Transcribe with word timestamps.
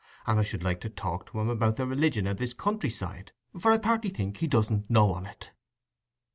And 0.25 0.39
I 0.39 0.41
should 0.41 0.63
like 0.63 0.81
to 0.81 0.89
talk 0.89 1.29
to 1.29 1.39
him 1.39 1.47
about 1.47 1.75
the 1.75 1.85
religion 1.85 2.25
o' 2.25 2.33
this 2.33 2.55
country 2.55 2.89
side, 2.89 3.33
for 3.59 3.71
I 3.71 3.77
partly 3.77 4.09
think 4.09 4.37
he 4.37 4.47
doesn't 4.47 4.89
know 4.89 5.13
on 5.13 5.27
it." 5.27 5.51